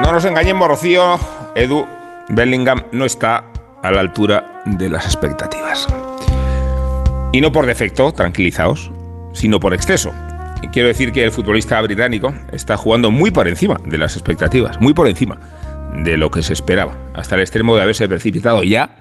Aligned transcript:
No 0.00 0.12
nos 0.12 0.24
engañemos, 0.24 0.68
Rocío. 0.68 1.18
Edu 1.54 1.86
Bellingham 2.28 2.84
no 2.92 3.04
está 3.04 3.44
a 3.82 3.90
la 3.90 4.00
altura 4.00 4.62
de 4.64 4.88
las 4.88 5.04
expectativas. 5.06 5.86
Y 7.32 7.40
no 7.40 7.52
por 7.52 7.66
defecto, 7.66 8.12
tranquilizaos, 8.12 8.90
sino 9.32 9.60
por 9.60 9.74
exceso. 9.74 10.12
Quiero 10.72 10.88
decir 10.88 11.12
que 11.12 11.24
el 11.24 11.30
futbolista 11.30 11.80
británico 11.80 12.32
está 12.52 12.76
jugando 12.76 13.10
muy 13.10 13.30
por 13.30 13.48
encima 13.48 13.78
de 13.84 13.98
las 13.98 14.16
expectativas, 14.16 14.80
muy 14.80 14.94
por 14.94 15.08
encima 15.08 15.38
de 16.04 16.16
lo 16.16 16.30
que 16.30 16.42
se 16.42 16.52
esperaba, 16.52 16.92
hasta 17.14 17.34
el 17.36 17.40
extremo 17.40 17.74
de 17.76 17.82
haberse 17.82 18.08
precipitado 18.08 18.62
ya 18.62 18.96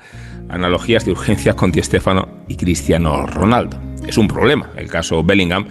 analogías 0.50 1.06
de 1.06 1.12
urgencia 1.12 1.54
con 1.54 1.72
Di 1.72 1.82
Stefano 1.84 2.28
y 2.48 2.56
Cristiano 2.56 3.26
Ronaldo. 3.28 3.78
Es 4.08 4.18
un 4.18 4.28
problema 4.28 4.70
el 4.78 4.88
caso 4.88 5.24
Bellingham 5.24 5.68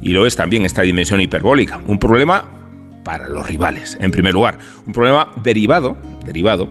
y 0.00 0.10
lo 0.10 0.26
es 0.26 0.36
también 0.36 0.64
esta 0.64 0.82
dimensión 0.82 1.20
hiperbólica, 1.20 1.80
un 1.86 1.98
problema 1.98 2.59
para 3.04 3.28
los 3.28 3.46
rivales. 3.46 3.96
En 4.00 4.10
primer 4.10 4.34
lugar, 4.34 4.58
un 4.86 4.92
problema 4.92 5.32
derivado, 5.42 5.96
derivado 6.24 6.68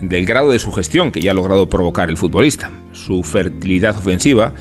del 0.00 0.26
grado 0.26 0.50
de 0.50 0.58
sugestión 0.58 1.10
que 1.10 1.20
ya 1.20 1.30
ha 1.30 1.34
logrado 1.34 1.68
provocar 1.68 2.08
el 2.08 2.16
futbolista. 2.16 2.70
Su 2.92 3.22
fertilidad 3.22 3.96
ofensiva 3.96 4.52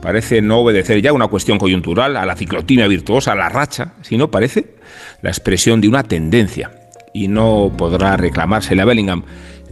parece 0.00 0.40
no 0.42 0.58
obedecer 0.58 1.02
ya 1.02 1.12
una 1.12 1.28
cuestión 1.28 1.58
coyuntural, 1.58 2.16
a 2.16 2.26
la 2.26 2.36
ciclotimia 2.36 2.86
virtuosa, 2.86 3.32
a 3.32 3.36
la 3.36 3.48
racha, 3.48 3.94
sino 4.02 4.30
parece 4.30 4.74
la 5.22 5.30
expresión 5.30 5.80
de 5.80 5.88
una 5.88 6.02
tendencia. 6.02 6.70
Y 7.12 7.28
no 7.28 7.72
podrá 7.76 8.16
reclamársele 8.16 8.82
a 8.82 8.84
Bellingham 8.84 9.24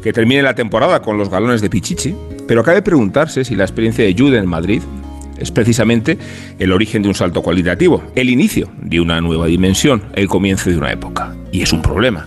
que 0.03 0.13
termine 0.13 0.43
la 0.43 0.55
temporada 0.55 1.03
con 1.03 1.19
los 1.19 1.31
galones 1.31 1.61
de 1.61 1.71
Pichichi, 1.71 2.15
pero 2.47 2.63
cabe 2.63 2.83
preguntarse 2.83 3.45
si 3.45 3.57
la 3.57 3.65
experiencia 3.65 4.05
de 4.05 4.15
Jude 4.17 4.39
en 4.39 4.47
Madrid 4.47 4.83
es 5.39 5.51
precisamente 5.51 6.19
el 6.59 6.73
origen 6.73 7.03
de 7.03 7.09
un 7.09 7.15
salto 7.15 7.43
cualitativo, 7.43 8.03
el 8.15 8.31
inicio 8.31 8.69
de 8.81 9.01
una 9.01 9.21
nueva 9.21 9.47
dimensión, 9.47 10.03
el 10.15 10.29
comienzo 10.29 10.71
de 10.71 10.79
una 10.79 10.93
época. 10.93 11.35
Y 11.53 11.63
es 11.63 11.73
un 11.73 11.83
problema, 11.83 12.27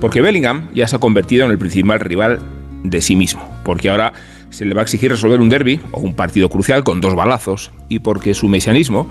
porque 0.00 0.20
Bellingham 0.20 0.68
ya 0.74 0.86
se 0.86 0.96
ha 0.96 1.00
convertido 1.00 1.44
en 1.44 1.50
el 1.50 1.58
principal 1.58 2.00
rival 2.00 2.40
de 2.82 3.00
sí 3.00 3.16
mismo, 3.16 3.48
porque 3.64 3.90
ahora 3.90 4.12
se 4.50 4.64
le 4.64 4.74
va 4.74 4.82
a 4.82 4.84
exigir 4.84 5.10
resolver 5.10 5.40
un 5.40 5.48
derby 5.48 5.80
o 5.92 6.00
un 6.00 6.14
partido 6.14 6.48
crucial 6.48 6.84
con 6.84 7.00
dos 7.00 7.14
balazos, 7.14 7.70
y 7.88 8.00
porque 8.00 8.34
su 8.34 8.48
mesianismo 8.48 9.08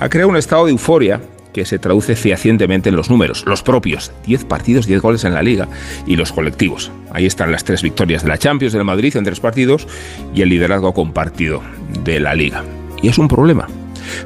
ha 0.00 0.08
creado 0.08 0.30
un 0.30 0.36
estado 0.36 0.66
de 0.66 0.72
euforia 0.72 1.20
que 1.54 1.64
se 1.64 1.78
traduce 1.78 2.16
fehacientemente 2.16 2.88
en 2.88 2.96
los 2.96 3.08
números, 3.08 3.44
los 3.46 3.62
propios, 3.62 4.12
10 4.26 4.44
partidos, 4.44 4.86
10 4.86 5.00
goles 5.00 5.24
en 5.24 5.34
la 5.34 5.42
liga, 5.42 5.68
y 6.06 6.16
los 6.16 6.32
colectivos. 6.32 6.90
Ahí 7.12 7.26
están 7.26 7.52
las 7.52 7.64
tres 7.64 7.80
victorias 7.80 8.24
de 8.24 8.28
la 8.28 8.38
Champions 8.38 8.72
del 8.72 8.84
Madrid 8.84 9.16
en 9.16 9.24
tres 9.24 9.40
partidos 9.40 9.86
y 10.34 10.42
el 10.42 10.48
liderazgo 10.48 10.92
compartido 10.92 11.62
de 12.02 12.18
la 12.18 12.34
liga. 12.34 12.64
Y 13.04 13.08
es 13.08 13.18
un 13.18 13.28
problema. 13.28 13.68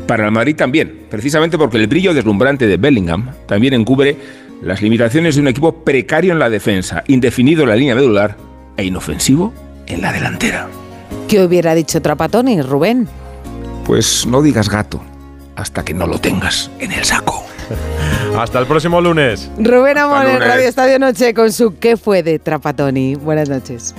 Para 0.07 0.27
el 0.27 0.31
Madrid 0.31 0.55
también, 0.55 1.01
precisamente 1.11 1.59
porque 1.59 1.79
el 1.79 1.89
brillo 1.89 2.15
deslumbrante 2.15 2.69
de 2.69 2.77
Bellingham 2.77 3.33
también 3.49 3.75
encubre 3.75 4.17
las 4.63 4.83
limitaciones 4.83 5.35
de 5.35 5.41
un 5.41 5.49
equipo 5.49 5.83
precario 5.83 6.33
en 6.33 6.39
la 6.39 6.49
defensa, 6.49 7.03
indefinido 7.09 7.65
en 7.65 7.71
la 7.71 7.75
línea 7.75 7.97
medular 7.97 8.37
e 8.77 8.85
inofensivo 8.85 9.53
en 9.89 10.01
la 10.01 10.13
delantera. 10.13 10.69
¿Qué 11.27 11.43
hubiera 11.43 11.75
dicho 11.75 12.01
Trapatoni, 12.01 12.63
Rubén? 12.63 13.09
Pues 13.85 14.25
no 14.27 14.43
digas 14.43 14.69
gato 14.69 15.03
hasta 15.57 15.85
que 15.85 15.93
no 15.93 16.07
lo 16.07 16.21
tengas 16.21 16.71
en 16.79 16.93
el 16.93 17.03
saco. 17.05 17.43
Hasta 18.39 18.61
el 18.61 18.67
próximo 18.67 19.01
lunes. 19.01 19.51
Rubén 19.59 19.99
Amor 19.99 20.25
en 20.25 20.39
Radio 20.39 20.69
Estadio 20.69 21.01
Noche 21.01 21.35
con 21.35 21.51
su 21.51 21.77
¿Qué 21.81 21.97
fue 21.97 22.23
de 22.23 22.39
Trapatoni? 22.39 23.17
Buenas 23.17 23.49
noches. 23.49 23.93